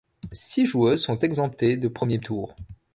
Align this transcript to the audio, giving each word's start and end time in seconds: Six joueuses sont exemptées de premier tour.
Six 0.31 0.65
joueuses 0.65 0.99
sont 1.03 1.19
exemptées 1.19 1.77
de 1.77 1.87
premier 1.87 2.17
tour. 2.19 2.55